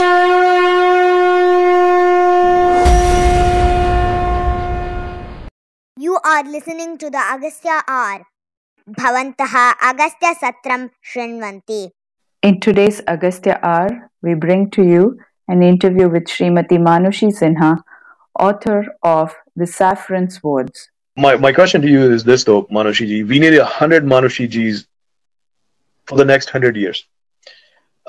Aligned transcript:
You 0.00 0.06
are 6.24 6.44
listening 6.44 6.96
to 6.98 7.10
the 7.10 7.18
Agastya 7.18 7.82
R. 7.86 8.26
Bhavantaha 8.88 9.74
Agastya 9.82 10.34
Satram 10.40 10.90
Shrinvanti. 11.04 11.90
In 12.42 12.60
today's 12.60 13.02
Agastya 13.06 13.60
R, 13.62 14.10
we 14.22 14.32
bring 14.32 14.70
to 14.70 14.82
you 14.82 15.18
an 15.48 15.62
interview 15.62 16.08
with 16.08 16.24
Srimati 16.24 16.78
Manoshi 16.78 17.30
Sinha, 17.38 17.82
author 18.38 18.86
of 19.02 19.34
The 19.54 19.66
Saffron 19.66 20.30
Swords. 20.30 20.88
My, 21.18 21.36
my 21.36 21.52
question 21.52 21.82
to 21.82 21.88
you 21.88 22.10
is 22.10 22.24
this 22.24 22.44
though, 22.44 22.62
Manoshiji. 22.64 23.28
We 23.28 23.38
need 23.38 23.54
a 23.54 23.66
hundred 23.66 24.04
Manoshijis 24.04 24.86
for 26.06 26.16
the 26.16 26.24
next 26.24 26.48
hundred 26.48 26.76
years. 26.76 27.04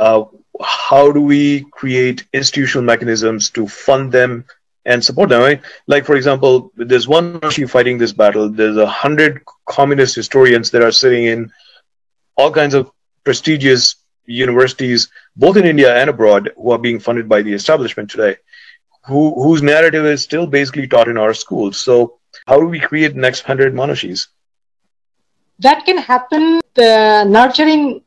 Uh, 0.02 0.26
how 0.64 1.12
do 1.12 1.22
we 1.22 1.64
create 1.72 2.26
institutional 2.34 2.84
mechanisms 2.84 3.52
to 3.52 3.68
fund 3.68 4.12
them 4.12 4.44
and 4.86 5.06
support 5.06 5.30
them? 5.30 5.42
Right? 5.42 5.62
Like, 5.86 6.06
for 6.06 6.16
example, 6.16 6.72
there's 6.76 7.08
one 7.08 7.40
Manoshi 7.40 7.70
fighting 7.70 8.00
this 8.00 8.12
battle. 8.12 8.50
There's 8.50 8.78
a 8.78 8.88
hundred 8.88 9.42
communist 9.68 10.16
historians 10.16 10.72
that 10.72 10.82
are 10.82 10.92
sitting 10.92 11.26
in 11.26 11.52
all 12.36 12.52
kinds 12.52 12.74
of 12.74 12.92
prestigious 13.24 13.96
universities, 14.26 15.10
both 15.36 15.56
in 15.56 15.66
India 15.66 15.96
and 15.96 16.10
abroad, 16.10 16.52
who 16.58 16.72
are 16.72 16.80
being 16.80 17.00
funded 17.00 17.30
by 17.30 17.44
the 17.44 17.54
establishment 17.54 18.10
today, 18.10 18.38
who, 19.06 19.36
whose 19.44 19.62
narrative 19.62 20.06
is 20.06 20.24
still 20.24 20.48
basically 20.48 20.88
taught 20.88 21.10
in 21.10 21.18
our 21.18 21.36
schools. 21.36 21.78
So, 21.78 22.18
how 22.48 22.60
do 22.60 22.66
we 22.66 22.80
create 22.80 23.16
next 23.16 23.42
hundred 23.42 23.76
Manoshis? 23.76 24.28
That 25.60 25.86
can 25.86 26.00
happen 26.00 26.62
the 26.74 27.24
nurturing 27.26 28.02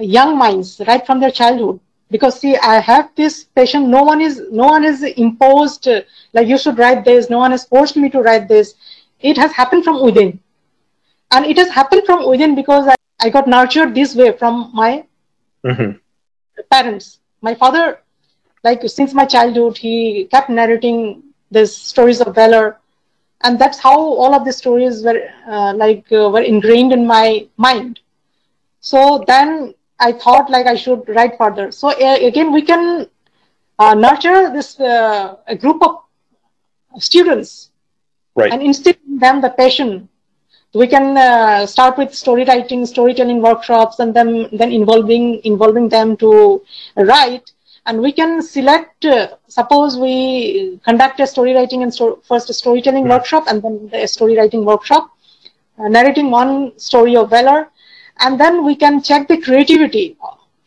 young 0.00 0.36
minds 0.38 0.80
right 0.86 1.04
from 1.06 1.20
their 1.20 1.30
childhood. 1.30 1.80
Because 2.10 2.40
see, 2.40 2.56
I 2.56 2.80
have 2.80 3.10
this 3.16 3.44
patient. 3.44 3.88
No 3.88 4.02
one 4.02 4.20
is 4.20 4.42
no 4.50 4.66
one 4.66 4.84
is 4.84 5.02
imposed 5.02 5.88
uh, 5.88 6.00
like 6.32 6.48
you 6.48 6.58
should 6.58 6.78
write 6.78 7.04
this. 7.04 7.30
No 7.30 7.38
one 7.38 7.52
has 7.52 7.64
forced 7.66 7.96
me 7.96 8.08
to 8.10 8.20
write 8.20 8.48
this. 8.48 8.74
It 9.20 9.36
has 9.38 9.52
happened 9.52 9.84
from 9.84 10.02
within, 10.02 10.40
and 11.30 11.46
it 11.46 11.56
has 11.58 11.70
happened 11.70 12.02
from 12.06 12.28
within 12.28 12.54
because 12.54 12.86
I, 12.88 12.94
I 13.20 13.30
got 13.30 13.46
nurtured 13.48 13.94
this 13.94 14.14
way 14.16 14.32
from 14.32 14.70
my 14.74 15.04
Mm-hmm. 15.64 15.98
parents. 16.70 17.20
My 17.42 17.54
father, 17.54 18.00
like 18.64 18.82
since 18.88 19.14
my 19.14 19.24
childhood, 19.24 19.78
he 19.78 20.26
kept 20.30 20.50
narrating 20.50 21.22
these 21.50 21.74
stories 21.74 22.20
of 22.20 22.34
valor, 22.34 22.78
and 23.42 23.58
that's 23.58 23.78
how 23.78 23.96
all 23.98 24.34
of 24.34 24.44
the 24.44 24.52
stories 24.52 25.02
were 25.04 25.20
uh, 25.48 25.72
like 25.74 26.04
uh, 26.12 26.28
were 26.30 26.42
ingrained 26.42 26.92
in 26.92 27.06
my 27.06 27.46
mind. 27.56 28.00
So 28.80 29.24
then 29.26 29.74
I 30.00 30.12
thought 30.12 30.50
like 30.50 30.66
I 30.66 30.76
should 30.76 31.08
write 31.08 31.36
further. 31.38 31.70
So 31.72 31.88
uh, 31.90 32.16
again, 32.30 32.52
we 32.52 32.62
can 32.62 33.06
uh, 33.78 33.94
nurture 33.94 34.50
this 34.52 34.78
uh, 34.80 35.36
a 35.46 35.56
group 35.56 35.82
of 35.82 35.96
students 36.98 37.70
Right. 38.36 38.52
and 38.52 38.62
instill 38.62 38.94
in 39.06 39.18
them 39.18 39.40
the 39.40 39.50
passion. 39.50 40.08
We 40.74 40.86
can 40.86 41.16
uh, 41.16 41.66
start 41.66 41.98
with 41.98 42.14
story 42.14 42.44
writing, 42.44 42.86
storytelling 42.86 43.42
workshops, 43.42 43.98
and 43.98 44.14
then 44.14 44.48
then 44.52 44.70
involving 44.72 45.40
involving 45.44 45.88
them 45.88 46.16
to 46.18 46.62
write. 46.96 47.52
And 47.86 48.00
we 48.00 48.12
can 48.12 48.42
select. 48.42 49.04
Uh, 49.04 49.28
suppose 49.48 49.98
we 49.98 50.78
conduct 50.84 51.20
a 51.20 51.26
story 51.26 51.54
writing 51.54 51.82
and 51.82 51.92
sto- 51.92 52.20
first 52.28 52.50
a 52.50 52.54
storytelling 52.54 53.08
workshop, 53.08 53.44
and 53.48 53.62
then 53.62 53.90
a 53.92 54.06
story 54.06 54.36
writing 54.36 54.64
workshop, 54.64 55.10
uh, 55.78 55.88
narrating 55.88 56.30
one 56.30 56.78
story 56.78 57.16
of 57.16 57.30
valor, 57.30 57.68
and 58.20 58.38
then 58.38 58.64
we 58.64 58.74
can 58.76 59.02
check 59.02 59.28
the 59.28 59.40
creativity, 59.40 60.16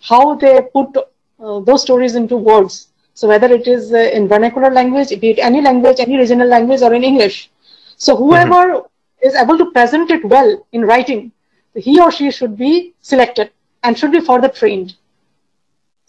how 0.01 0.35
they 0.35 0.61
put 0.73 0.95
uh, 0.97 1.59
those 1.61 1.81
stories 1.81 2.15
into 2.15 2.35
words. 2.35 2.87
So 3.13 3.27
whether 3.27 3.47
it 3.53 3.67
is 3.67 3.93
uh, 3.93 3.97
in 3.97 4.27
vernacular 4.27 4.71
language, 4.71 5.09
be 5.19 5.29
it 5.31 5.39
any 5.39 5.61
language, 5.61 5.99
any 5.99 6.17
regional 6.17 6.47
language, 6.47 6.81
or 6.81 6.93
in 6.93 7.03
English. 7.03 7.51
So 7.97 8.15
whoever 8.15 8.83
is 9.21 9.35
able 9.35 9.57
to 9.57 9.71
present 9.71 10.11
it 10.11 10.25
well 10.25 10.65
in 10.71 10.81
writing, 10.81 11.31
he 11.75 11.99
or 11.99 12.11
she 12.11 12.31
should 12.31 12.57
be 12.57 12.93
selected 13.01 13.51
and 13.83 13.97
should 13.97 14.11
be 14.11 14.19
further 14.19 14.49
trained. 14.49 14.95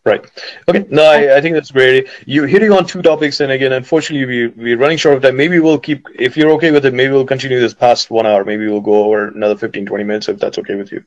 Right. 0.05 0.23
Okay. 0.69 0.85
No, 0.91 1.03
I, 1.03 1.39
I 1.39 1.41
think 1.41 1.55
that's 1.55 1.71
great. 1.71 2.09
You're 2.27 2.47
hitting 2.47 2.71
on 2.71 2.85
two 2.85 3.01
topics, 3.01 3.41
and 3.41 3.51
again, 3.51 3.73
unfortunately, 3.73 4.27
we 4.27 4.49
we're 4.49 4.77
running 4.77 4.99
short 4.99 5.17
of 5.17 5.23
time. 5.23 5.35
Maybe 5.35 5.61
we'll 5.61 5.79
keep, 5.79 6.07
if 6.15 6.37
you're 6.37 6.51
okay 6.53 6.73
with 6.73 6.85
it, 6.85 6.93
maybe 6.93 7.15
we'll 7.15 7.25
continue 7.25 7.59
this 7.59 7.73
past 7.73 8.11
one 8.11 8.27
hour. 8.27 8.45
Maybe 8.45 8.69
we'll 8.69 8.83
go 8.83 9.05
over 9.05 9.29
another 9.29 9.57
15, 9.57 9.87
20 9.87 10.05
minutes 10.05 10.29
if 10.29 10.39
that's 10.39 10.59
okay 10.59 10.75
with 10.75 10.93
you, 10.93 11.03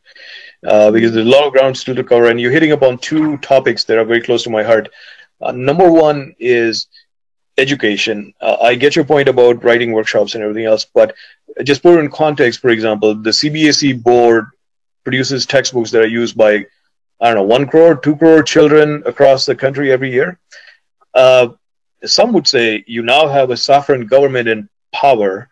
uh, 0.66 0.90
because 0.90 1.13
there's 1.13 1.28
a 1.28 1.30
lot 1.30 1.46
of 1.46 1.53
ground 1.53 1.78
still 1.78 1.94
to 1.94 2.03
cover, 2.03 2.25
and 2.25 2.41
you're 2.41 2.52
hitting 2.52 2.72
upon 2.72 2.97
two 2.97 3.38
topics 3.38 3.84
that 3.84 4.00
are 4.00 4.06
very 4.06 4.22
close 4.22 4.41
to 4.44 4.50
my 4.50 4.63
heart. 4.63 4.90
Uh, 5.41 5.52
number 5.52 5.91
one 5.91 6.34
is 6.40 6.88
education. 7.59 8.34
Uh, 8.41 8.58
I 8.64 8.74
get 8.74 8.96
your 8.96 9.06
point 9.06 9.29
about 9.29 9.64
writing 9.64 9.91
workshops 9.91 10.34
and 10.34 10.44
everything 10.44 10.66
else, 10.66 10.85
but 10.85 11.14
just 11.64 11.84
put 11.84 11.97
it 11.97 12.00
in 12.00 12.09
context. 12.09 12.62
For 12.62 12.69
example, 12.69 13.14
the 13.14 13.29
CBSE 13.29 14.02
board 14.02 14.47
produces 15.03 15.46
textbooks 15.46 15.91
that 15.91 16.02
are 16.02 16.08
used 16.08 16.35
by 16.35 16.66
I 17.19 17.28
don't 17.28 17.35
know, 17.35 17.44
one 17.44 17.67
crore, 17.67 17.95
two 17.95 18.16
crore 18.16 18.44
children 18.44 19.03
across 19.05 19.45
the 19.45 19.55
country 19.55 19.91
every 19.91 20.11
year. 20.11 20.39
Uh, 21.13 21.50
some 22.05 22.31
would 22.33 22.47
say 22.47 22.83
you 22.88 23.01
now 23.01 23.28
have 23.28 23.50
a 23.50 23.57
sovereign 23.57 24.05
government 24.05 24.47
in 24.47 24.69
power. 24.94 25.50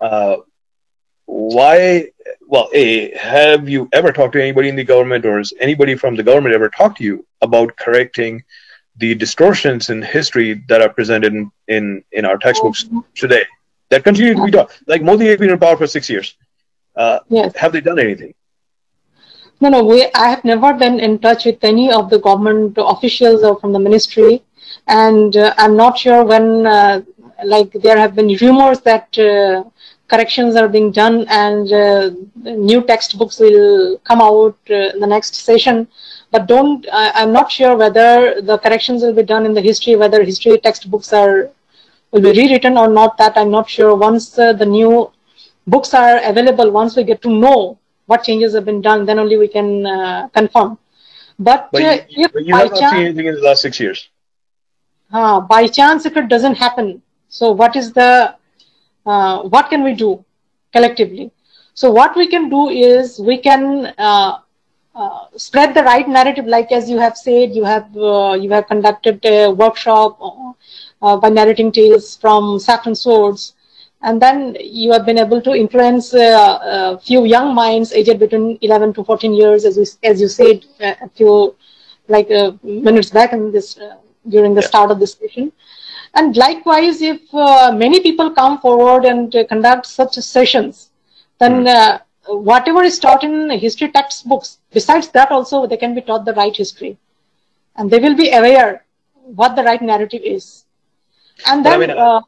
Uh, 0.00 0.36
why? 1.26 2.08
Well, 2.46 2.68
A, 2.74 3.16
have 3.16 3.68
you 3.68 3.88
ever 3.92 4.12
talked 4.12 4.34
to 4.34 4.42
anybody 4.42 4.68
in 4.68 4.76
the 4.76 4.84
government 4.84 5.24
or 5.24 5.38
has 5.38 5.54
anybody 5.60 5.94
from 5.96 6.14
the 6.16 6.22
government 6.22 6.54
ever 6.54 6.68
talked 6.68 6.98
to 6.98 7.04
you 7.04 7.26
about 7.40 7.74
correcting 7.76 8.42
the 8.98 9.14
distortions 9.14 9.88
in 9.88 10.02
history 10.02 10.62
that 10.68 10.82
are 10.82 10.90
presented 10.90 11.32
in, 11.32 11.50
in, 11.68 12.04
in 12.12 12.26
our 12.26 12.36
textbooks 12.36 12.84
today 13.14 13.44
that 13.88 14.04
continue 14.04 14.34
to 14.34 14.44
be 14.44 14.50
taught? 14.50 14.78
Like 14.86 15.02
Modi 15.02 15.26
has 15.28 15.38
been 15.38 15.48
in 15.50 15.58
power 15.58 15.78
for 15.78 15.86
six 15.86 16.10
years. 16.10 16.36
Uh, 16.94 17.20
Yes. 17.30 17.56
have 17.56 17.72
they 17.72 17.80
done 17.80 17.98
anything? 17.98 18.34
No, 19.62 19.68
no, 19.68 19.84
we, 19.84 20.10
I 20.14 20.26
have 20.28 20.44
never 20.44 20.74
been 20.74 20.98
in 20.98 21.20
touch 21.20 21.44
with 21.44 21.62
any 21.62 21.92
of 21.92 22.10
the 22.10 22.18
government 22.18 22.74
officials 22.78 23.44
or 23.44 23.60
from 23.60 23.72
the 23.72 23.78
ministry, 23.78 24.42
and 24.88 25.36
uh, 25.36 25.54
I'm 25.56 25.76
not 25.76 25.96
sure 25.96 26.24
when, 26.24 26.66
uh, 26.66 27.02
like, 27.44 27.70
there 27.74 27.96
have 27.96 28.16
been 28.16 28.36
rumors 28.40 28.80
that 28.80 29.16
uh, 29.16 29.62
corrections 30.08 30.56
are 30.56 30.66
being 30.66 30.90
done 30.90 31.26
and 31.28 31.72
uh, 31.72 32.10
new 32.42 32.82
textbooks 32.82 33.38
will 33.38 33.98
come 33.98 34.20
out 34.20 34.58
uh, 34.68 34.94
in 34.94 34.98
the 34.98 35.06
next 35.06 35.36
session. 35.36 35.86
But 36.32 36.48
don't, 36.48 36.84
I, 36.92 37.12
I'm 37.14 37.32
not 37.32 37.52
sure 37.52 37.76
whether 37.76 38.40
the 38.40 38.58
corrections 38.58 39.02
will 39.02 39.14
be 39.14 39.22
done 39.22 39.46
in 39.46 39.54
the 39.54 39.60
history, 39.60 39.94
whether 39.94 40.24
history 40.24 40.58
textbooks 40.58 41.12
are 41.12 41.50
will 42.10 42.20
be 42.20 42.32
rewritten 42.32 42.76
or 42.76 42.88
not. 42.88 43.16
That 43.16 43.38
I'm 43.38 43.52
not 43.52 43.70
sure. 43.70 43.94
Once 43.94 44.36
uh, 44.36 44.54
the 44.54 44.66
new 44.66 45.12
books 45.68 45.94
are 45.94 46.18
available, 46.24 46.72
once 46.72 46.96
we 46.96 47.04
get 47.04 47.22
to 47.22 47.30
know 47.30 47.78
what 48.12 48.24
changes 48.30 48.54
have 48.60 48.66
been 48.72 48.82
done, 48.90 49.06
then 49.10 49.18
only 49.26 49.38
we 49.46 49.48
can 49.58 49.86
uh, 49.96 50.28
confirm. 50.40 50.78
But, 51.50 51.70
But 51.72 51.82
uh, 51.82 51.98
you, 52.08 52.28
if 52.36 52.46
you 52.48 52.54
by 52.56 52.64
have 52.64 52.70
not 52.70 52.84
seen 52.90 53.02
chance, 53.02 53.08
anything 53.08 53.26
in 53.26 53.34
the 53.40 53.42
last 53.50 53.62
six 53.62 53.80
years. 53.80 54.08
uh, 55.12 55.40
by 55.40 55.66
chance, 55.68 56.06
if 56.06 56.16
it 56.16 56.28
doesn't 56.28 56.56
happen, 56.56 57.02
so 57.28 57.50
what 57.52 57.76
is 57.76 57.92
the, 57.92 58.34
uh, 59.06 59.42
what 59.42 59.70
can 59.70 59.82
we 59.84 59.94
do 59.94 60.24
collectively? 60.72 61.30
So 61.74 61.90
what 61.90 62.16
we 62.16 62.26
can 62.26 62.48
do 62.48 62.68
is 62.68 63.18
we 63.20 63.38
can 63.38 63.92
uh, 63.98 64.38
uh, 64.94 65.20
spread 65.36 65.74
the 65.74 65.82
right 65.82 66.08
narrative, 66.08 66.46
like 66.46 66.72
as 66.72 66.90
you 66.90 66.98
have 66.98 67.16
said, 67.16 67.54
you 67.54 67.64
have 67.64 67.88
uh, 67.96 68.34
you 68.40 68.50
have 68.50 68.66
conducted 68.68 69.24
a 69.24 69.48
workshop 69.50 70.18
by 71.00 71.28
narrating 71.28 71.72
tales 71.72 72.16
from 72.16 72.58
Saffron 72.58 72.94
Swords, 72.94 73.54
and 74.02 74.20
then 74.20 74.56
you 74.60 74.92
have 74.92 75.06
been 75.06 75.18
able 75.18 75.40
to 75.42 75.52
influence 75.54 76.12
uh, 76.14 76.58
a 76.94 76.98
few 76.98 77.24
young 77.24 77.54
minds 77.54 77.92
aged 77.92 78.18
between 78.18 78.58
11 78.62 78.92
to 78.94 79.04
14 79.04 79.32
years, 79.34 79.64
as 79.64 79.76
you, 79.76 79.86
as 80.10 80.20
you 80.20 80.28
said 80.28 80.64
uh, 80.80 80.94
a 81.06 81.08
few 81.10 81.54
like 82.08 82.30
uh, 82.30 82.52
minutes 82.62 83.10
back 83.10 83.32
in 83.32 83.52
this 83.52 83.78
uh, 83.78 83.96
during 84.28 84.54
the 84.54 84.62
Yeah. 84.62 84.66
start 84.70 84.90
of 84.90 84.98
this 85.00 85.14
session. 85.14 85.52
And 86.14 86.36
likewise, 86.36 87.00
if 87.02 87.20
uh, 87.34 87.72
many 87.72 88.00
people 88.00 88.30
come 88.30 88.58
forward 88.58 89.04
and 89.04 89.34
uh, 89.34 89.44
conduct 89.44 89.86
such 89.86 90.14
sessions, 90.14 90.90
then 91.38 91.66
uh, 91.66 91.98
whatever 92.28 92.82
is 92.82 92.98
taught 92.98 93.24
in 93.24 93.50
history 93.50 93.90
textbooks, 93.90 94.58
besides 94.72 95.08
that 95.10 95.30
also 95.30 95.66
they 95.66 95.76
can 95.76 95.94
be 95.94 96.00
taught 96.02 96.24
the 96.24 96.34
right 96.34 96.56
history, 96.56 96.96
and 97.76 97.90
they 97.90 97.98
will 97.98 98.16
be 98.16 98.30
aware 98.30 98.84
what 99.24 99.56
the 99.56 99.62
right 99.62 99.82
narrative 99.82 100.22
is. 100.24 100.64
And 101.46 101.64
But 101.64 101.72
I 101.72 101.76
then 101.76 101.78
mean, 101.78 101.96
uh, 101.96 102.20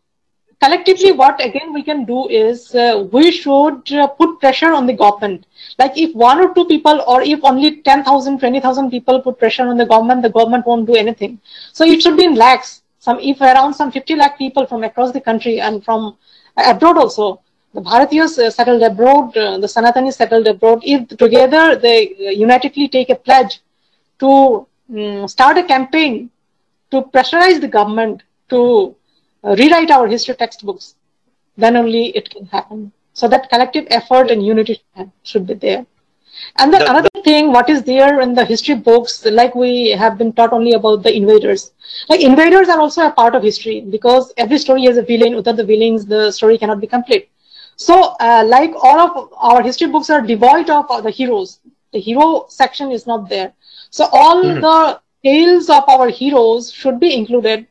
collectively, 0.60 1.12
what 1.12 1.44
again 1.44 1.72
we 1.72 1.82
can 1.82 2.04
do 2.04 2.28
is 2.28 2.74
uh, 2.74 3.06
we 3.12 3.30
should 3.30 3.92
uh, 3.92 4.06
put 4.06 4.40
pressure 4.40 4.72
on 4.72 4.86
the 4.86 4.92
government. 4.92 5.46
Like 5.78 5.96
if 5.96 6.14
one 6.14 6.40
or 6.40 6.54
two 6.54 6.64
people, 6.66 7.02
or 7.06 7.22
if 7.22 7.40
only 7.42 7.82
10,000, 7.82 8.38
20,000 8.38 8.90
people 8.90 9.20
put 9.20 9.38
pressure 9.38 9.66
on 9.66 9.76
the 9.76 9.86
government, 9.86 10.22
the 10.22 10.30
government 10.30 10.66
won't 10.66 10.86
do 10.86 10.94
anything. 10.94 11.40
So 11.72 11.84
it 11.84 12.02
should 12.02 12.16
be 12.16 12.24
in 12.24 12.34
lakhs. 12.34 12.82
Some 12.98 13.18
if 13.20 13.40
around 13.40 13.74
some 13.74 13.92
50 13.92 14.16
lakh 14.16 14.38
people 14.38 14.66
from 14.66 14.82
across 14.84 15.12
the 15.12 15.20
country 15.20 15.60
and 15.60 15.84
from 15.84 16.16
abroad 16.56 16.98
also. 16.98 17.40
The 17.74 17.80
Bharatiyas 17.80 18.38
uh, 18.38 18.50
settled 18.50 18.82
abroad, 18.82 19.36
uh, 19.36 19.58
the 19.58 19.66
Sanatanis 19.66 20.14
settled 20.14 20.46
abroad. 20.46 20.80
If 20.84 21.08
together 21.08 21.76
they 21.76 22.14
uh, 22.28 22.30
unitedly 22.30 22.88
take 22.88 23.10
a 23.10 23.16
pledge 23.16 23.60
to 24.20 24.66
mm, 24.90 25.28
start 25.28 25.58
a 25.58 25.64
campaign 25.64 26.30
to 26.92 27.02
pressurize 27.02 27.60
the 27.60 27.68
government 27.68 28.22
to 28.50 28.94
rewrite 29.44 29.90
our 29.90 30.06
history 30.06 30.34
textbooks, 30.34 30.94
then 31.56 31.76
only 31.76 32.08
it 32.16 32.30
can 32.30 32.46
happen. 32.46 32.92
So 33.12 33.28
that 33.28 33.48
collective 33.50 33.86
effort 33.90 34.30
and 34.30 34.44
unity 34.44 34.82
should 35.22 35.46
be 35.46 35.54
there. 35.54 35.86
And 36.58 36.72
then 36.72 36.82
another 36.82 37.08
thing, 37.22 37.52
what 37.52 37.70
is 37.70 37.82
there 37.84 38.20
in 38.20 38.34
the 38.34 38.44
history 38.44 38.74
books, 38.74 39.24
like 39.24 39.54
we 39.54 39.90
have 39.90 40.18
been 40.18 40.32
taught 40.32 40.52
only 40.52 40.72
about 40.72 41.02
the 41.02 41.14
invaders. 41.14 41.72
Like 42.08 42.20
invaders 42.20 42.68
are 42.68 42.80
also 42.80 43.06
a 43.06 43.12
part 43.12 43.34
of 43.34 43.42
history 43.42 43.82
because 43.82 44.32
every 44.36 44.58
story 44.58 44.84
has 44.86 44.96
a 44.96 45.02
villain. 45.02 45.36
Without 45.36 45.56
the 45.56 45.64
villains, 45.64 46.06
the 46.06 46.32
story 46.32 46.58
cannot 46.58 46.80
be 46.80 46.88
complete. 46.88 47.30
So, 47.76 48.16
uh, 48.20 48.44
like 48.46 48.72
all 48.74 48.98
of 49.00 49.32
our 49.36 49.62
history 49.62 49.88
books 49.88 50.10
are 50.10 50.20
devoid 50.20 50.70
of 50.70 50.86
the 51.02 51.10
heroes. 51.10 51.60
The 51.92 52.00
hero 52.00 52.46
section 52.48 52.90
is 52.90 53.06
not 53.06 53.28
there. 53.28 53.52
So 53.90 54.08
all 54.12 54.42
mm-hmm. 54.42 54.60
the 54.60 55.00
tales 55.22 55.70
of 55.70 55.88
our 55.88 56.08
heroes 56.08 56.72
should 56.72 56.98
be 56.98 57.14
included 57.14 57.66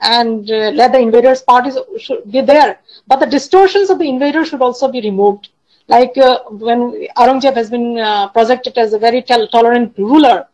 and 0.00 0.50
uh, 0.50 0.70
let 0.74 0.92
the 0.92 0.98
invaders 0.98 1.42
parties 1.42 1.76
should 1.98 2.30
be 2.30 2.40
there. 2.40 2.78
But 3.06 3.20
the 3.20 3.26
distortions 3.26 3.90
of 3.90 3.98
the 3.98 4.08
invaders 4.08 4.48
should 4.48 4.62
also 4.62 4.88
be 4.88 5.00
removed. 5.00 5.48
Like 5.88 6.16
uh, 6.18 6.40
when 6.50 7.08
Aurangzeb 7.16 7.54
has 7.54 7.70
been 7.70 7.98
uh, 7.98 8.28
projected 8.28 8.76
as 8.76 8.92
a 8.92 8.98
very 8.98 9.22
tolerant 9.22 9.96
ruler, 9.96 10.46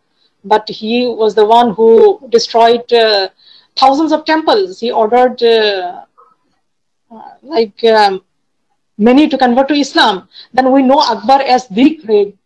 but 0.45 0.69
he 0.69 1.07
was 1.07 1.35
the 1.35 1.45
one 1.45 1.75
who 1.75 2.21
destroyed 2.29 2.91
uh, 2.93 3.29
thousands 3.77 4.13
of 4.13 4.25
temples. 4.25 4.81
He 4.81 4.93
ordered 4.93 5.43
uh, 5.43 6.05
uh, 7.11 7.31
like 7.43 7.83
um, 7.85 8.23
many 8.99 9.29
to 9.29 9.37
convert 9.37 9.69
to 9.69 9.75
Islam. 9.75 10.29
Then 10.53 10.71
we 10.71 10.83
know 10.83 11.01
Akbar 11.01 11.43
as 11.43 11.67
the 11.69 11.97
great 12.07 12.37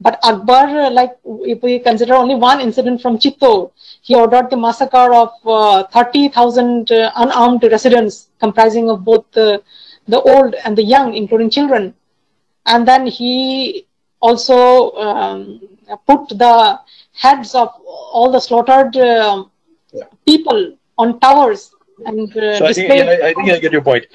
but 0.00 0.18
Akbar, 0.22 0.90
like 0.90 1.16
if 1.24 1.62
we 1.62 1.78
consider 1.78 2.14
only 2.14 2.34
one 2.34 2.60
incident 2.60 3.00
from 3.00 3.18
Chittor, 3.18 3.70
he 4.02 4.14
ordered 4.14 4.50
the 4.50 4.56
massacre 4.56 5.12
of 5.14 5.32
uh, 5.44 5.84
30,000 5.84 6.90
uh, 6.92 7.12
unarmed 7.16 7.62
residents 7.64 8.28
comprising 8.38 8.90
of 8.90 9.04
both 9.04 9.24
the, 9.32 9.62
the 10.06 10.20
old 10.20 10.54
and 10.64 10.76
the 10.76 10.82
young, 10.82 11.14
including 11.14 11.48
children. 11.48 11.94
And 12.66 12.86
then 12.86 13.06
he 13.06 13.86
also 14.20 14.92
um, 14.92 15.60
put 16.06 16.28
the 16.28 16.80
heads 17.14 17.54
of 17.54 17.68
all 17.86 18.30
the 18.30 18.40
slaughtered 18.40 18.96
uh, 18.96 19.44
people 20.26 20.76
on 20.98 21.18
towers 21.20 21.72
and 22.04 22.36
uh, 22.36 22.58
so 22.58 22.66
I 22.66 22.72
think, 22.72 22.88
yeah, 22.88 23.18
I 23.24 23.32
think 23.32 23.50
I 23.50 23.58
get 23.58 23.72
your 23.72 23.82
point. 23.82 24.06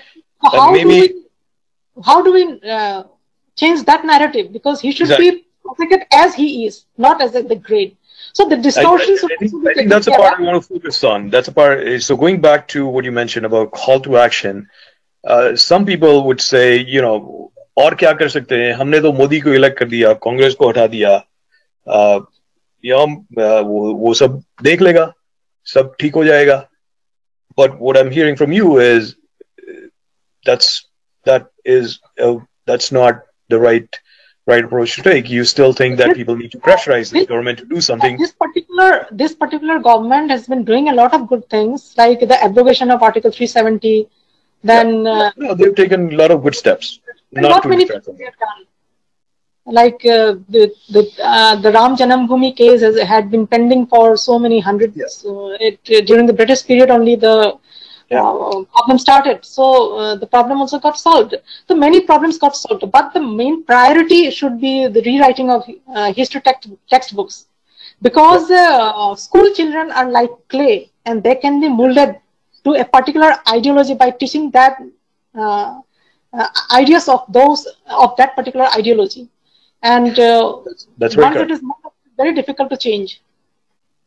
how, 0.41 0.71
maybe... 0.71 0.83
do 0.83 0.87
we, 0.89 1.23
how 2.03 2.21
do 2.21 2.31
we 2.31 2.69
uh, 2.69 3.03
change 3.55 3.83
that 3.85 4.05
narrative? 4.05 4.53
Because 4.53 4.81
he 4.81 4.91
should 4.91 5.07
exactly. 5.07 5.31
be 5.31 5.45
Cricket 5.76 6.06
as 6.12 6.34
he 6.34 6.66
is, 6.66 6.84
not 6.96 7.20
as 7.20 7.32
the 7.32 7.56
grade. 7.56 7.96
So 8.32 8.48
the 8.48 8.56
distortions. 8.56 9.22
I, 9.22 9.26
I, 9.26 9.34
I, 9.34 9.48
think, 9.48 9.66
I 9.66 9.74
think, 9.74 9.90
that's 9.90 10.06
a 10.06 10.10
part 10.10 10.38
I 10.38 10.42
want 10.42 10.62
to 10.62 10.68
focus 10.68 11.02
on. 11.04 11.28
That's 11.30 11.48
a 11.48 11.52
part. 11.52 12.02
So 12.02 12.16
going 12.16 12.40
back 12.40 12.68
to 12.68 12.86
what 12.86 13.04
you 13.04 13.12
mentioned 13.12 13.46
about 13.46 13.72
call 13.72 14.00
to 14.00 14.16
action, 14.18 14.68
uh, 15.26 15.56
some 15.56 15.84
people 15.84 16.24
would 16.26 16.40
say, 16.40 16.78
you 16.78 17.02
know, 17.02 17.52
और 17.78 17.94
क्या 17.94 18.12
कर 18.18 18.28
सकते 18.28 18.56
हैं 18.56 18.72
हमने 18.72 19.00
तो 19.00 19.12
मोदी 19.12 19.40
को 19.40 19.50
elect 19.54 19.78
कर 19.78 19.88
दिया 19.88 20.12
कांग्रेस 20.24 20.54
को 20.54 20.68
हटा 20.68 20.86
दिया 20.86 21.10
या 22.84 22.96
वो 23.60 23.92
वो 23.94 24.14
सब 24.14 24.42
देख 24.62 24.82
लेगा 24.82 25.12
सब 25.74 25.94
ठीक 26.00 26.14
हो 26.14 26.24
जाएगा 26.24 26.66
but 27.56 27.78
what 27.80 27.96
i'm 27.96 28.10
hearing 28.14 28.34
from 28.36 28.52
you 28.52 28.78
is 28.78 29.16
that's 30.44 30.88
that 31.28 31.46
is 31.64 32.00
uh, 32.24 32.34
that's 32.66 32.90
not 32.96 33.22
the 33.48 33.58
right 33.58 33.98
right 34.51 34.65
approach 34.69 34.95
to 34.97 35.01
take. 35.01 35.29
You 35.29 35.43
still 35.43 35.73
think 35.81 35.97
that 35.97 36.15
people 36.15 36.35
need 36.35 36.51
to 36.55 36.61
pressurize 36.67 37.11
the 37.11 37.25
government 37.25 37.59
to 37.59 37.65
do 37.65 37.81
something. 37.89 38.17
This 38.17 38.33
particular 38.45 38.89
this 39.11 39.35
particular 39.43 39.77
government 39.89 40.31
has 40.35 40.47
been 40.53 40.63
doing 40.71 40.89
a 40.93 40.95
lot 41.01 41.13
of 41.19 41.27
good 41.27 41.47
things, 41.55 41.93
like 41.97 42.19
the 42.33 42.39
abrogation 42.49 42.91
of 42.91 43.07
Article 43.09 43.31
370. 43.31 44.09
Then 44.63 45.05
yeah. 45.05 45.11
uh, 45.11 45.31
no, 45.37 45.55
they've 45.55 45.79
taken 45.83 46.13
a 46.13 46.17
lot 46.23 46.31
of 46.31 46.43
good 46.43 46.55
steps. 46.63 46.99
Not, 47.31 47.49
not 47.49 47.69
many 47.73 47.87
things 47.87 48.05
they 48.05 48.25
have 48.31 48.39
done. 48.47 48.61
Like 49.65 50.05
uh, 50.05 50.35
the 50.55 50.63
the 50.95 51.03
uh, 51.23 51.55
the 51.63 51.71
Ram 51.71 51.95
Janmabhoomi 51.95 52.55
case 52.61 52.81
has, 52.81 52.99
had 53.13 53.31
been 53.33 53.45
pending 53.47 53.85
for 53.87 54.17
so 54.17 54.37
many 54.45 54.59
hundreds. 54.59 54.97
Yeah. 54.97 55.31
Uh, 55.31 55.57
it, 55.67 56.07
during 56.07 56.25
the 56.25 56.37
British 56.41 56.65
period, 56.65 56.89
only 56.89 57.15
the 57.15 57.57
yeah. 58.11 58.23
uh, 58.23 58.63
problem 58.75 58.97
started. 58.99 59.45
So 59.45 59.65
uh, 59.97 60.15
the 60.15 60.27
problem 60.27 60.59
also 60.59 60.79
got 60.79 60.97
solved. 60.97 61.35
So 61.67 61.75
many 61.75 62.01
problems 62.01 62.37
got 62.37 62.55
solved, 62.55 62.83
but 62.91 63.13
the 63.13 63.21
main 63.21 63.63
priority 63.63 64.29
should 64.31 64.59
be 64.59 64.87
the 64.87 65.01
rewriting 65.09 65.49
of 65.49 65.63
uh, 65.95 66.13
history 66.13 66.41
text 66.41 66.69
textbooks, 66.89 67.47
because 68.01 68.51
uh, 68.51 69.15
school 69.15 69.53
children 69.53 69.91
are 69.91 70.09
like 70.17 70.31
clay, 70.49 70.91
and 71.05 71.23
they 71.23 71.35
can 71.35 71.61
be 71.61 71.69
molded 71.69 72.17
to 72.65 72.71
a 72.83 72.85
particular 72.85 73.31
ideology 73.57 73.95
by 73.95 74.11
teaching 74.11 74.51
that 74.51 74.77
uh, 75.35 75.79
uh, 76.33 76.47
ideas 76.81 77.09
of 77.09 77.25
those 77.29 77.67
of 78.05 78.15
that 78.17 78.35
particular 78.35 78.67
ideology, 78.77 79.27
and 79.81 80.15
that's, 80.15 80.87
that's 80.97 81.15
is 81.15 81.61
very 82.17 82.33
difficult 82.33 82.69
to 82.69 82.77
change 82.77 83.21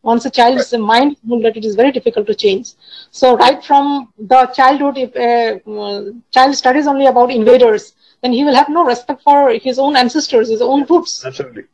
once 0.05 0.25
a 0.27 0.31
child's 0.31 0.73
mind 0.75 1.13
is 1.13 1.19
molded, 1.25 1.57
it 1.57 1.65
is 1.65 1.75
very 1.75 1.91
difficult 1.91 2.27
to 2.27 2.35
change. 2.35 2.73
So 3.11 3.37
right 3.37 3.65
from 3.65 4.13
the 4.19 4.47
childhood, 4.59 4.99
if 4.99 5.17
a 5.17 5.61
uh, 5.69 6.13
child 6.31 6.55
studies 6.55 6.87
only 6.87 7.07
about 7.07 7.31
invaders, 7.31 7.95
then 8.23 8.33
he 8.33 8.45
will 8.45 8.55
have 8.55 8.69
no 8.69 8.85
respect 8.85 9.23
for 9.23 9.51
his 9.51 9.79
own 9.79 9.97
ancestors, 9.97 10.51
his 10.51 10.63
own 10.63 10.85
roots. 10.85 11.25
Absolutely. 11.25 11.65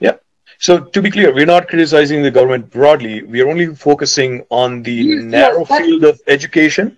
Yeah. 0.00 0.16
So 0.58 0.80
to 0.80 1.02
be 1.02 1.10
clear, 1.10 1.34
we're 1.34 1.46
not 1.46 1.68
criticizing 1.68 2.22
the 2.22 2.30
government 2.30 2.70
broadly. 2.70 3.22
We 3.22 3.42
are 3.42 3.48
only 3.48 3.74
focusing 3.74 4.44
on 4.50 4.82
the 4.82 4.92
yes, 4.92 5.22
narrow 5.22 5.66
yes, 5.68 5.80
field 5.80 6.04
of 6.04 6.20
education 6.26 6.96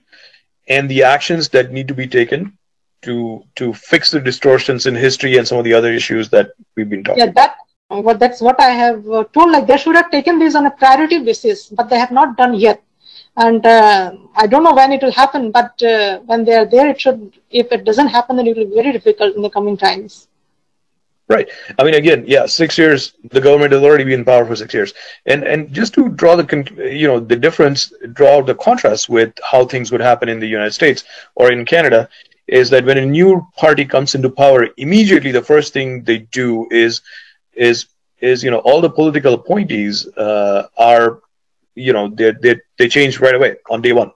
and 0.69 0.89
the 0.89 1.03
actions 1.03 1.49
that 1.51 1.73
need 1.73 1.89
to 1.89 1.95
be 1.95 2.07
taken 2.07 2.57
to 3.03 3.45
to 3.57 3.73
fix 3.75 4.11
the 4.11 4.21
distortions 4.21 4.87
in 4.87 4.95
history 4.95 5.37
and 5.37 5.47
some 5.47 5.59
of 5.59 5.65
the 5.65 5.75
other 5.75 5.93
issues 5.93 6.31
that 6.31 6.53
we've 6.75 6.89
been 6.89 7.05
talking. 7.05 7.25
Yeah, 7.25 7.33
that 7.33 7.57
what 7.89 8.19
that's 8.19 8.41
what 8.41 8.61
I 8.61 8.71
have 8.71 9.09
uh, 9.09 9.25
told. 9.33 9.53
Like 9.53 9.67
they 9.67 9.77
should 9.77 9.97
have 9.97 10.11
taken 10.11 10.39
this 10.39 10.55
on 10.55 10.67
a 10.67 10.71
priority 10.71 11.19
basis, 11.19 11.69
but 11.69 11.89
they 11.89 11.99
have 11.99 12.11
not 12.11 12.37
done 12.37 12.55
yet. 12.55 12.83
And 13.37 13.65
uh, 13.67 14.13
I 14.37 14.47
don't 14.47 14.63
know 14.63 14.75
when 14.75 14.93
it 14.93 15.03
will 15.03 15.13
happen, 15.13 15.51
but 15.51 15.83
uh, 15.83 16.21
when 16.21 16.45
they 16.45 16.55
are 16.55 16.67
there, 16.67 16.89
it 16.89 17.01
should. 17.01 17.33
If 17.51 17.73
it 17.73 17.85
doesn't 17.85 18.09
happen, 18.09 18.37
then 18.37 18.47
it 18.47 18.57
will 18.57 18.67
be 18.67 18.75
very 18.75 18.93
difficult 18.93 19.35
in 19.37 19.43
the 19.43 19.51
coming 19.51 19.77
times. 19.77 20.29
Right. 21.27 21.49
I 21.79 21.85
mean, 21.85 21.95
again, 21.95 22.25
yeah, 22.27 22.45
six 22.45 22.77
years. 22.77 23.15
The 23.31 23.41
government 23.41 23.73
has 23.73 23.83
already 23.83 24.05
been 24.05 24.21
in 24.21 24.25
power 24.27 24.45
for 24.45 24.55
six 24.55 24.75
years, 24.75 24.93
and 25.27 25.43
and 25.43 25.73
just 25.73 25.95
to 25.95 26.11
draw 26.11 26.37
the 26.37 26.47
you 26.77 27.09
know 27.09 27.19
the 27.19 27.37
difference, 27.37 27.93
draw 28.13 28.43
the 28.43 28.55
contrast 28.55 29.09
with 29.09 29.33
how 29.43 29.65
things 29.65 29.91
would 29.91 30.03
happen 30.03 30.29
in 30.29 30.39
the 30.39 30.47
United 30.47 30.73
States 30.73 31.05
or 31.35 31.51
in 31.51 31.65
Canada, 31.65 32.09
is 32.47 32.69
that 32.71 32.85
when 32.85 32.99
a 32.99 33.07
new 33.07 33.45
party 33.57 33.85
comes 33.85 34.15
into 34.15 34.29
power, 34.29 34.69
immediately 34.77 35.33
the 35.33 35.43
first 35.43 35.73
thing 35.73 36.05
they 36.05 36.19
do 36.19 36.69
is 36.71 37.01
is 37.57 37.87
is 38.21 38.43
you 38.43 38.51
know 38.51 38.59
all 38.59 38.81
the 38.81 38.91
political 38.91 39.35
appointees 39.35 40.07
uh, 40.17 40.67
are 40.77 41.21
you 41.75 41.93
know 41.93 42.09
they 42.09 42.33
they 42.43 42.57
they 42.79 42.89
change 42.89 43.21
right 43.21 43.35
away 43.35 43.57
on 43.71 43.83
day 43.83 43.93
one, 43.93 44.11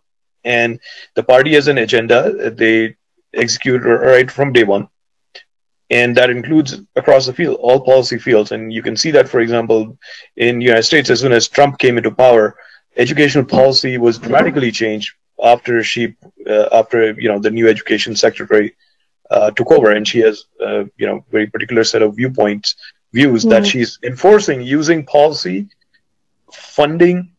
and 0.44 0.78
the 1.14 1.22
party 1.22 1.54
has 1.54 1.68
an 1.68 1.78
agenda. 1.78 2.50
They 2.50 2.96
execute 3.34 3.82
right 3.84 4.30
from 4.30 4.52
day 4.52 4.64
one, 4.64 4.88
and 5.90 6.16
that 6.16 6.30
includes 6.30 6.80
across 6.96 7.26
the 7.26 7.32
field 7.32 7.56
all 7.60 7.80
policy 7.80 8.18
fields, 8.18 8.52
and 8.52 8.72
you 8.72 8.82
can 8.82 8.96
see 8.96 9.10
that 9.10 9.28
for 9.28 9.40
example 9.40 9.96
in 10.36 10.58
the 10.58 10.64
United 10.64 10.82
States 10.82 11.10
as 11.10 11.20
soon 11.20 11.32
as 11.32 11.48
Trump 11.48 11.78
came 11.78 11.96
into 11.96 12.10
power, 12.10 12.56
educational 12.96 13.44
policy 13.44 13.98
was 13.98 14.18
dramatically 14.18 14.70
changed 14.70 15.12
after 15.42 15.82
she 15.82 16.14
uh, 16.48 16.68
after 16.72 17.12
you 17.12 17.28
know 17.28 17.38
the 17.38 17.50
new 17.50 17.68
education 17.68 18.14
secretary 18.14 18.74
uh, 19.30 19.50
took 19.52 19.70
over, 19.72 19.90
and 19.92 20.06
she 20.06 20.20
has 20.20 20.44
uh, 20.64 20.84
you 20.96 21.06
know 21.06 21.24
very 21.30 21.46
particular 21.46 21.84
set 21.84 22.02
of 22.02 22.16
viewpoints 22.16 22.76
views 23.12 23.42
mm-hmm. 23.42 23.50
that 23.50 23.66
she's 23.66 23.98
enforcing 24.02 24.60
using 24.60 25.04
policy, 25.04 25.68
funding, 26.52 27.30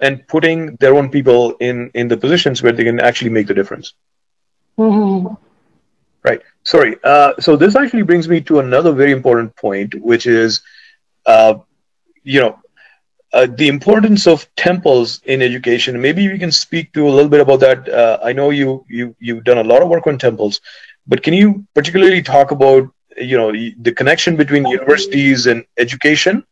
and 0.00 0.26
putting 0.26 0.76
their 0.76 0.94
own 0.94 1.10
people 1.10 1.54
in 1.60 1.90
in 1.94 2.08
the 2.08 2.16
positions 2.16 2.62
where 2.62 2.72
they 2.72 2.84
can 2.84 3.00
actually 3.00 3.30
make 3.30 3.46
the 3.46 3.54
difference. 3.54 3.94
Mm-hmm. 4.78 5.34
Right. 6.24 6.40
Sorry. 6.62 6.96
Uh, 7.02 7.32
so 7.40 7.56
this 7.56 7.74
actually 7.74 8.02
brings 8.02 8.28
me 8.28 8.40
to 8.42 8.60
another 8.60 8.92
very 8.92 9.10
important 9.10 9.54
point, 9.56 9.94
which 10.00 10.26
is, 10.26 10.62
uh, 11.26 11.54
you 12.22 12.40
know, 12.40 12.58
uh, 13.32 13.46
the 13.56 13.66
importance 13.66 14.26
of 14.26 14.46
temples 14.54 15.20
in 15.24 15.42
education. 15.42 16.00
Maybe 16.00 16.28
we 16.28 16.38
can 16.38 16.52
speak 16.52 16.92
to 16.92 17.08
a 17.08 17.10
little 17.10 17.28
bit 17.30 17.40
about 17.40 17.60
that. 17.60 17.88
Uh, 17.88 18.18
I 18.22 18.32
know 18.32 18.50
you 18.50 18.84
you 18.88 19.16
you've 19.18 19.44
done 19.44 19.58
a 19.58 19.64
lot 19.64 19.82
of 19.82 19.88
work 19.88 20.06
on 20.06 20.18
temples, 20.18 20.60
but 21.06 21.22
can 21.22 21.34
you 21.34 21.66
particularly 21.74 22.22
talk 22.22 22.50
about 22.50 22.88
you 23.16 23.36
know 23.36 23.52
the 23.52 23.92
connection 23.92 24.36
between 24.36 24.66
universities 24.66 25.46
and 25.46 25.64
education? 25.78 26.44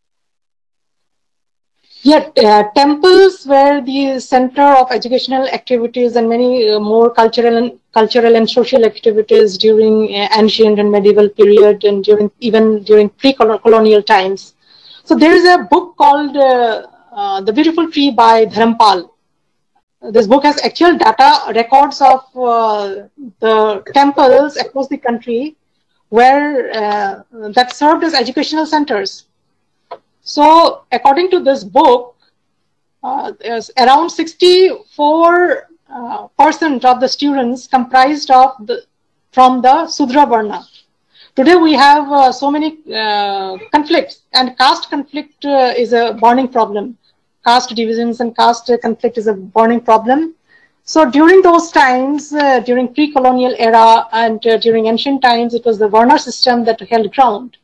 Yeah 2.03 2.31
uh, 2.45 2.65
temples 2.75 3.47
were 3.47 3.83
the 3.83 4.19
center 4.21 4.63
of 4.63 4.91
educational 4.91 5.47
activities 5.49 6.17
and 6.17 6.29
many 6.29 6.71
uh, 6.71 6.81
more 6.81 7.11
cultural 7.11 7.57
and 7.57 7.79
cultural 7.93 8.37
and 8.37 8.49
social 8.49 8.85
activities 8.85 9.59
during 9.59 10.15
uh, 10.15 10.29
ancient 10.37 10.79
and 10.79 10.91
medieval 10.91 11.29
period 11.29 11.85
and 11.85 12.03
during 12.03 12.31
even 12.41 12.83
during 12.85 13.11
pre-colonial 13.11 14.03
times. 14.03 14.55
So 15.05 15.15
there 15.17 15.33
is 15.33 15.45
a 15.45 15.65
book 15.71 15.97
called 15.97 16.37
uh, 16.37 16.87
uh, 17.13 17.41
The 17.43 17.53
Beautiful 17.53 17.91
Tree 17.91 18.11
by 18.11 18.47
Dharampal. 18.47 19.11
This 20.03 20.27
book 20.27 20.45
has 20.45 20.59
actual 20.63 20.97
data 20.97 21.53
records 21.55 22.01
of 22.01 22.25
uh, 22.35 23.09
the 23.41 23.83
temples 23.93 24.57
across 24.57 24.89
the 24.89 24.97
country 24.97 25.57
where 26.11 26.71
uh, 26.77 27.23
that 27.57 27.73
served 27.73 28.05
as 28.05 28.15
educational 28.15 28.67
centers. 28.67 29.27
So, 30.23 30.85
according 30.93 31.31
to 31.31 31.41
this 31.41 31.65
book, 31.65 32.17
uh, 33.03 33.33
there's 33.41 33.71
around 33.79 34.11
64 34.11 35.69
uh, 35.93 36.29
percent 36.39 36.85
of 36.85 37.01
the 37.01 37.09
students 37.09 37.67
comprised 37.67 38.31
of 38.31 38.55
the 38.67 38.85
from 39.33 39.63
the 39.63 39.87
Sudra 39.87 40.27
Varna. 40.27 40.65
Today 41.37 41.55
we 41.55 41.73
have 41.75 42.11
uh, 42.11 42.33
so 42.33 42.51
many 42.51 42.79
uh, 42.95 43.57
conflicts, 43.73 44.23
and 44.35 44.59
caste 44.59 44.91
conflict 44.91 45.45
uh, 45.45 45.73
is 45.77 45.93
a 45.93 46.19
burning 46.21 46.49
problem. 46.49 46.99
Caste 47.47 47.75
divisions 47.75 48.21
and 48.21 48.37
caste 48.37 48.71
conflict 48.83 49.17
is 49.17 49.29
a 49.29 49.35
burning 49.35 49.81
problem. 49.81 50.35
So 50.85 51.09
during 51.09 51.43
those 51.43 51.71
times, 51.71 52.33
uh, 52.33 52.61
during 52.61 52.93
pre-colonial 52.93 53.55
era 53.59 54.07
and 54.13 54.45
uh, 54.47 54.57
during 54.59 54.87
ancient 54.87 55.23
times, 55.23 55.55
it 55.55 55.65
was 55.65 55.79
the 55.79 55.89
Varna 55.89 56.19
system 56.19 56.65
that 56.65 56.81
held 56.81 57.13
ground, 57.15 57.57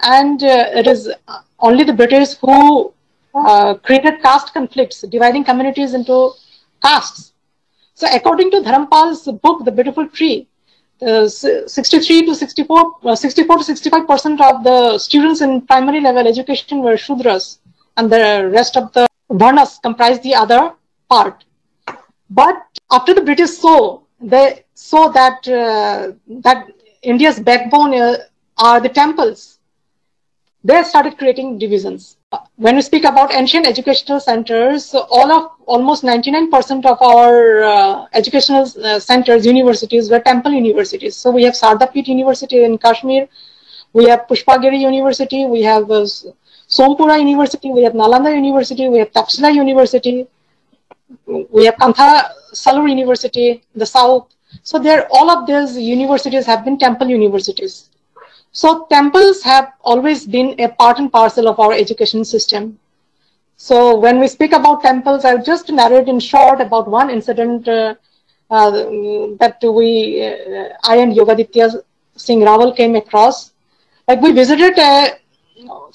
and 0.00 0.42
uh, 0.42 0.70
it 0.74 0.86
is 0.86 1.12
only 1.58 1.84
the 1.84 1.92
British 1.92 2.34
who 2.36 2.92
created 3.82 4.22
caste 4.22 4.54
conflicts, 4.54 5.02
dividing 5.02 5.44
communities 5.44 5.92
into 5.92 6.30
castes. 6.82 7.32
So 7.94 8.08
according 8.12 8.50
to 8.52 8.58
Dharampal's 8.58 9.24
book, 9.42 9.64
The 9.64 9.72
Beautiful 9.72 10.08
Tree, 10.08 10.48
uh, 11.02 11.28
63 11.28 12.26
to 12.26 12.34
64, 12.34 12.92
uh, 13.04 13.16
64 13.16 13.58
to 13.58 13.64
65 13.64 14.06
percent 14.06 14.40
of 14.40 14.64
the 14.64 14.98
students 14.98 15.40
in 15.40 15.60
primary 15.62 16.00
level 16.00 16.26
education 16.26 16.82
were 16.82 16.94
Shudras, 16.94 17.58
and 17.96 18.10
the 18.10 18.48
rest 18.52 18.76
of 18.76 18.92
the 18.92 19.06
Varnas 19.30 19.82
comprised 19.82 20.22
the 20.22 20.34
other 20.34 20.72
part. 21.10 21.44
But 22.30 22.56
after 22.90 23.14
the 23.14 23.22
British 23.22 23.50
saw, 23.50 24.00
they 24.20 24.64
saw 24.74 25.08
that 25.08 25.46
uh, 25.48 26.12
that 26.42 26.70
India's 27.02 27.38
backbone 27.40 27.94
uh, 27.94 28.16
are 28.58 28.80
the 28.80 28.88
temples. 28.88 29.58
They 30.66 30.82
started 30.82 31.18
creating 31.18 31.58
divisions. 31.58 32.16
When 32.56 32.76
we 32.76 32.82
speak 32.82 33.04
about 33.04 33.34
ancient 33.34 33.66
educational 33.66 34.18
centers, 34.18 34.94
all 34.94 35.30
of 35.30 35.50
almost 35.66 36.02
99% 36.02 36.86
of 36.86 37.02
our 37.02 37.62
uh, 37.62 38.06
educational 38.14 38.66
uh, 38.82 38.98
centers, 38.98 39.44
universities 39.44 40.10
were 40.10 40.20
temple 40.20 40.52
universities. 40.52 41.16
So 41.16 41.30
we 41.30 41.44
have 41.44 41.52
Sardapit 41.52 42.06
University 42.06 42.64
in 42.64 42.78
Kashmir, 42.78 43.28
we 43.92 44.06
have 44.06 44.26
Pushpagiri 44.26 44.80
University, 44.80 45.44
we 45.44 45.60
have 45.62 45.90
uh, 45.90 46.06
Sompura 46.66 47.18
University, 47.18 47.70
we 47.70 47.82
have 47.82 47.92
Nalanda 47.92 48.34
University, 48.34 48.88
we 48.88 48.98
have 48.98 49.12
Taxila 49.12 49.54
University, 49.54 50.26
we 51.26 51.64
have 51.66 51.76
Kantha 51.76 52.30
Salur 52.52 52.88
University 52.88 53.62
the 53.74 53.86
south. 53.86 54.34
So 54.62 54.78
there, 54.78 55.06
all 55.10 55.30
of 55.30 55.46
these 55.46 55.76
universities 55.76 56.46
have 56.46 56.64
been 56.64 56.78
temple 56.78 57.08
universities. 57.08 57.90
So 58.52 58.86
temples 58.86 59.42
have 59.42 59.72
always 59.82 60.26
been 60.26 60.54
a 60.60 60.68
part 60.68 60.98
and 60.98 61.10
parcel 61.10 61.48
of 61.48 61.58
our 61.58 61.72
education 61.72 62.24
system. 62.24 62.78
So 63.56 63.96
when 63.96 64.20
we 64.20 64.28
speak 64.28 64.52
about 64.52 64.82
temples, 64.82 65.24
I'll 65.24 65.42
just 65.42 65.70
narrate 65.70 66.08
in 66.08 66.20
short 66.20 66.60
about 66.60 66.88
one 66.88 67.10
incident 67.10 67.66
uh, 67.66 67.94
uh, 68.50 68.70
that 69.40 69.58
we, 69.62 70.24
uh, 70.24 70.68
I 70.84 70.96
and 70.96 71.12
Yogaditya 71.12 71.82
Singh 72.16 72.40
Rawal 72.40 72.76
came 72.76 72.94
across. 72.94 73.52
Like 74.06 74.20
we 74.20 74.32
visited 74.32 74.78
a 74.78 75.18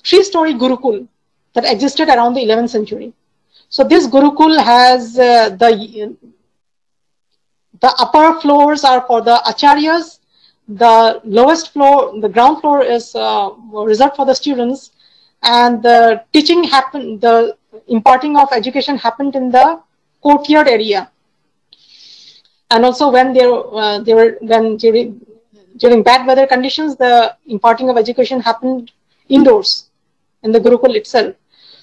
three-story 0.03 0.53
Gurukul 0.53 1.07
that 1.53 1.65
existed 1.65 2.09
around 2.09 2.33
the 2.33 2.41
11th 2.41 2.69
century. 2.69 3.13
So 3.69 3.83
this 3.83 4.07
Gurukul 4.07 4.61
has 4.61 5.17
uh, 5.17 5.49
the 5.49 6.17
the 7.81 7.95
upper 7.99 8.39
floors 8.41 8.83
are 8.83 9.05
for 9.07 9.21
the 9.21 9.37
acharyas, 9.45 10.19
the 10.67 11.21
lowest 11.23 11.71
floor, 11.71 12.19
the 12.19 12.27
ground 12.27 12.61
floor 12.61 12.83
is 12.83 13.15
uh, 13.15 13.51
reserved 13.71 14.15
for 14.15 14.25
the 14.25 14.33
students, 14.33 14.91
and 15.43 15.81
the 15.81 16.23
teaching 16.33 16.63
happened, 16.63 17.21
the 17.21 17.55
imparting 17.87 18.35
of 18.37 18.49
education 18.51 18.97
happened 18.97 19.35
in 19.35 19.51
the 19.51 19.81
courtyard 20.21 20.67
area. 20.67 21.09
And 22.71 22.83
also 22.83 23.09
when 23.09 23.33
they, 23.33 23.45
uh, 23.45 23.99
they 23.99 24.13
were 24.13 24.37
when 24.41 24.77
during, 24.77 25.21
during 25.77 26.03
bad 26.03 26.27
weather 26.27 26.45
conditions, 26.45 26.95
the 26.97 27.35
imparting 27.47 27.89
of 27.89 27.97
education 27.97 28.41
happened 28.41 28.91
indoors 29.29 29.89
in 30.43 30.51
the 30.51 30.59
Gurukul 30.59 30.95
itself. 30.95 31.35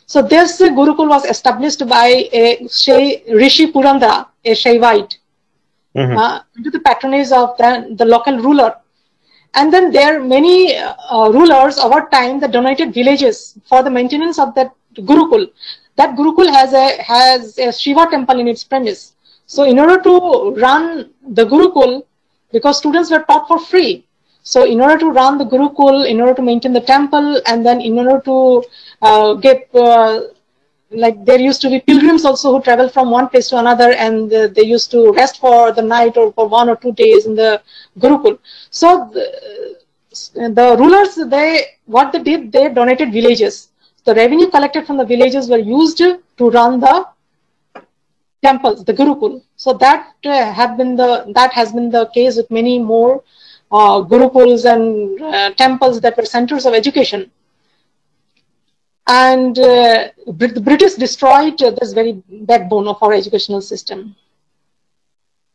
So 0.07 0.23
this 0.23 0.61
Gurukul 0.61 1.09
was 1.09 1.25
established 1.25 1.87
by 1.89 2.29
a 2.33 2.59
Rishi 2.63 3.73
Purandara, 3.73 4.27
a 4.45 4.53
Shaivite, 4.53 5.17
mm-hmm. 5.97 6.17
uh, 6.17 6.41
under 6.57 6.71
the 6.71 6.79
patronage 6.81 7.33
of 7.33 7.57
the, 7.59 7.95
the 7.97 8.05
local 8.05 8.39
ruler. 8.39 8.77
And 9.55 9.73
then 9.73 9.91
there 9.91 10.17
are 10.17 10.23
many 10.23 10.77
uh, 10.77 11.31
rulers 11.31 11.79
over 11.79 12.09
time 12.13 12.39
that 12.41 12.53
donated 12.53 12.95
villages 12.95 13.59
for 13.67 13.83
the 13.83 13.91
maintenance 13.91 14.39
of 14.39 14.55
that 14.55 14.73
Gurukul. 14.95 15.51
That 15.97 16.15
Gurukul 16.17 16.53
has 16.53 16.73
a 16.73 17.03
has 17.03 17.59
a 17.59 17.73
Shiva 17.73 18.07
temple 18.09 18.39
in 18.39 18.49
its 18.49 18.63
premise. 18.63 19.15
So 19.47 19.65
in 19.65 19.79
order 19.79 20.01
to 20.03 20.51
run 20.57 21.11
the 21.29 21.45
Gurukul, 21.45 22.05
because 22.53 22.79
students 22.79 23.11
were 23.11 23.25
taught 23.25 23.49
for 23.49 23.59
free, 23.59 24.06
so 24.53 24.65
in 24.65 24.81
order 24.81 24.97
to 24.97 25.11
run 25.11 25.39
the 25.39 25.45
Gurukul, 25.45 26.09
in 26.09 26.21
order 26.21 26.35
to 26.35 26.41
maintain 26.41 26.73
the 26.73 26.81
temple, 26.81 27.43
and 27.47 27.67
then 27.67 27.81
in 27.81 27.99
order 27.99 28.21
to 28.27 28.63
uh, 29.03 29.35
get 29.35 29.69
uh, 29.75 30.21
like 30.91 31.25
there 31.25 31.41
used 31.41 31.61
to 31.63 31.69
be 31.69 31.81
pilgrims 31.81 32.25
also 32.25 32.53
who 32.53 32.63
travel 32.63 32.89
from 32.89 33.11
one 33.11 33.29
place 33.29 33.49
to 33.49 33.59
another 33.59 33.91
and 34.05 34.33
uh, 34.33 34.47
they 34.47 34.63
used 34.63 34.93
to 34.93 35.11
rest 35.15 35.41
for 35.41 35.73
the 35.73 35.83
night 35.83 36.17
or 36.17 36.33
for 36.35 36.47
one 36.47 36.69
or 36.69 36.77
two 36.77 36.93
days 36.93 37.27
in 37.27 37.35
the 37.35 37.61
gurukul. 37.99 38.39
So 38.71 39.11
the, 39.13 40.49
the 40.59 40.77
rulers 40.79 41.17
they 41.17 41.63
what 41.87 42.13
they 42.13 42.23
did 42.23 42.53
they 42.53 42.69
donated 42.69 43.13
villages. 43.13 43.71
The 44.05 44.15
revenue 44.15 44.49
collected 44.49 44.87
from 44.87 44.97
the 44.97 45.05
villages 45.05 45.51
were 45.51 45.59
used 45.59 45.99
to 45.99 46.51
run 46.51 46.79
the 46.79 47.05
temples 48.45 48.85
the 48.85 48.95
gurukul. 48.95 49.43
So 49.57 49.73
that 49.73 50.15
uh, 50.25 50.53
have 50.53 50.77
been 50.77 50.95
the 50.95 51.33
that 51.35 51.53
has 51.53 51.73
been 51.73 51.91
the 51.91 52.07
case 52.15 52.37
with 52.37 52.49
many 52.49 52.79
more 52.79 53.25
uh, 53.73 54.01
gurukuls 54.03 54.65
and 54.65 55.21
uh, 55.23 55.51
temples 55.55 56.01
that 56.01 56.17
were 56.17 56.25
centers 56.25 56.67
of 56.67 56.75
education 56.75 57.31
and 59.07 59.59
uh, 59.59 60.09
the 60.27 60.61
British 60.61 60.95
destroyed 60.95 61.63
uh, 61.63 61.71
this 61.71 61.93
very 61.93 62.23
backbone 62.29 62.89
of 62.89 63.03
our 63.03 63.13
educational 63.13 63.61
system. 63.61 64.17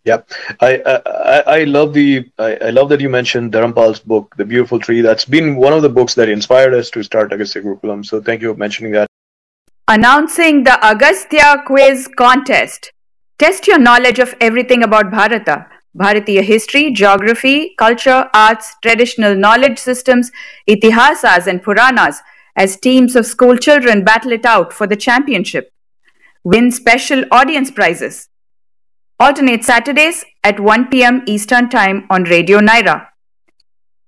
Yeah, 0.03 0.21
I, 0.61 0.81
I 1.05 1.43
I 1.59 1.63
love 1.65 1.93
the 1.93 2.27
I, 2.39 2.55
I 2.55 2.69
love 2.71 2.89
that 2.89 3.01
you 3.01 3.09
mentioned 3.09 3.51
Dharampal's 3.53 3.99
book, 3.99 4.33
The 4.35 4.45
Beautiful 4.45 4.79
Tree. 4.79 5.01
That's 5.01 5.25
been 5.25 5.57
one 5.57 5.73
of 5.73 5.83
the 5.83 5.89
books 5.89 6.15
that 6.15 6.27
inspired 6.27 6.73
us 6.73 6.89
to 6.91 7.03
start 7.03 7.31
Agastya 7.31 7.61
Gurukulam. 7.61 8.03
So 8.03 8.19
thank 8.19 8.41
you 8.41 8.51
for 8.51 8.57
mentioning 8.57 8.93
that. 8.93 9.07
Announcing 9.87 10.63
the 10.63 10.83
Agastya 10.83 11.63
Quiz 11.67 12.07
Contest. 12.17 12.91
Test 13.37 13.67
your 13.67 13.77
knowledge 13.77 14.17
of 14.17 14.33
everything 14.39 14.81
about 14.81 15.11
Bharata. 15.11 15.67
Bharatiya 15.97 16.41
history, 16.41 16.91
geography, 16.91 17.73
culture, 17.77 18.29
arts, 18.33 18.75
traditional 18.81 19.35
knowledge 19.35 19.77
systems, 19.77 20.31
itihasas 20.67 21.47
and 21.47 21.61
Puranas 21.61 22.21
as 22.55 22.77
teams 22.77 23.15
of 23.15 23.25
school 23.25 23.57
children 23.57 24.03
battle 24.03 24.31
it 24.31 24.45
out 24.45 24.71
for 24.73 24.87
the 24.87 24.95
championship. 24.95 25.73
Win 26.43 26.71
special 26.71 27.23
audience 27.31 27.69
prizes. 27.71 28.29
Alternate 29.19 29.63
Saturdays 29.63 30.25
at 30.43 30.59
1 30.59 30.87
pm 30.87 31.23
Eastern 31.27 31.69
Time 31.69 32.07
on 32.09 32.23
Radio 32.23 32.59
Nyra. 32.59 33.07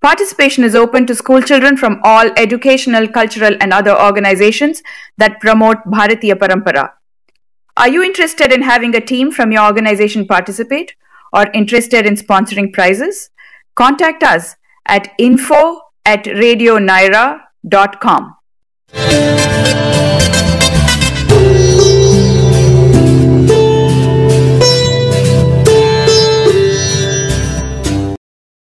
Participation 0.01 0.63
is 0.63 0.75
open 0.75 1.05
to 1.05 1.15
school 1.15 1.41
children 1.41 1.77
from 1.77 2.01
all 2.03 2.31
educational, 2.35 3.07
cultural, 3.07 3.55
and 3.61 3.71
other 3.71 3.97
organizations 3.97 4.81
that 5.17 5.39
promote 5.39 5.77
Bharatiya 5.85 6.35
Parampara. 6.35 6.91
Are 7.77 7.87
you 7.87 8.03
interested 8.03 8.51
in 8.51 8.61
having 8.63 8.95
a 8.95 8.99
team 8.99 9.31
from 9.31 9.51
your 9.51 9.65
organization 9.65 10.27
participate 10.27 10.95
or 11.33 11.47
interested 11.53 12.05
in 12.05 12.15
sponsoring 12.15 12.71
prizes? 12.71 13.29
Contact 13.75 14.23
us 14.23 14.55
at 14.85 15.11
info 15.17 15.81
at 16.05 16.23
radionyra.com. 16.25 18.35